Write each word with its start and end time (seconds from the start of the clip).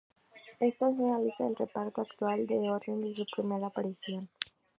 Esta 0.59 0.89
es 0.89 0.95
una 0.97 1.19
lista 1.19 1.43
del 1.43 1.55
reparto 1.55 2.01
actual 2.01 2.43
en 2.51 2.67
orden 2.71 3.01
de 3.01 3.13
su 3.13 3.23
primera 3.35 3.67
aparición. 3.67 4.27